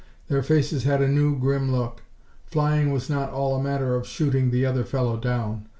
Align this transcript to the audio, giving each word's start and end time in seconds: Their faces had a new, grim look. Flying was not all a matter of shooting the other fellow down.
Their 0.29 0.41
faces 0.41 0.83
had 0.83 0.99
a 1.03 1.07
new, 1.07 1.37
grim 1.37 1.71
look. 1.71 2.01
Flying 2.47 2.91
was 2.91 3.07
not 3.07 3.29
all 3.29 3.55
a 3.55 3.61
matter 3.61 3.93
of 3.93 4.07
shooting 4.07 4.49
the 4.49 4.65
other 4.65 4.83
fellow 4.83 5.15
down. 5.15 5.67